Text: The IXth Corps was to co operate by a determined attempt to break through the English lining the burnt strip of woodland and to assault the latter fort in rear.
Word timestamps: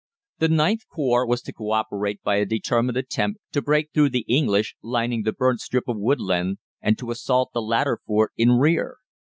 The 0.39 0.47
IXth 0.47 0.87
Corps 0.91 1.27
was 1.27 1.43
to 1.43 1.53
co 1.53 1.73
operate 1.73 2.23
by 2.23 2.37
a 2.37 2.45
determined 2.47 2.97
attempt 2.97 3.39
to 3.51 3.61
break 3.61 3.89
through 3.93 4.09
the 4.09 4.25
English 4.27 4.73
lining 4.81 5.21
the 5.21 5.31
burnt 5.31 5.59
strip 5.59 5.87
of 5.87 5.99
woodland 5.99 6.57
and 6.81 6.97
to 6.97 7.11
assault 7.11 7.51
the 7.53 7.61
latter 7.61 7.99
fort 8.07 8.31
in 8.35 8.53
rear. 8.53 8.97